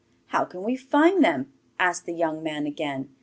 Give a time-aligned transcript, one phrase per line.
[0.29, 3.09] 'How can we find them?' asked the young man again.